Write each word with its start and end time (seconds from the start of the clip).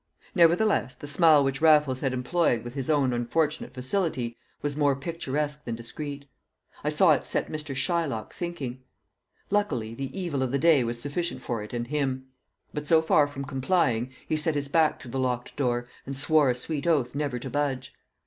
Nevertheless, 0.33 0.95
the 0.95 1.05
simile 1.05 1.43
which 1.43 1.61
Raffles 1.61 1.99
had 1.99 2.11
employed 2.11 2.63
with 2.63 2.73
his 2.73 2.89
own 2.89 3.13
unfortunate 3.13 3.71
facility 3.71 4.35
was 4.63 4.75
more 4.75 4.95
picturesque 4.95 5.63
than 5.63 5.75
discreet. 5.75 6.25
I 6.83 6.89
saw 6.89 7.11
it 7.11 7.23
set 7.23 7.51
Mr. 7.51 7.75
Shylock 7.75 8.33
thinking. 8.33 8.81
Luckily, 9.51 9.93
the 9.93 10.09
evil 10.19 10.41
of 10.41 10.51
the 10.51 10.57
day 10.57 10.83
was 10.83 10.99
sufficient 10.99 11.43
for 11.43 11.61
it 11.61 11.71
and 11.71 11.85
him; 11.85 12.25
but 12.73 12.87
so 12.87 12.99
far 13.03 13.27
from 13.27 13.45
complying, 13.45 14.09
he 14.27 14.35
set 14.35 14.55
his 14.55 14.69
back 14.69 14.97
to 15.01 15.07
the 15.07 15.19
locked 15.19 15.55
door 15.55 15.87
and 16.07 16.17
swore 16.17 16.49
a 16.49 16.55
sweet 16.55 16.87
oath 16.87 17.13
never 17.13 17.37
to 17.37 17.51
budge. 17.51 17.93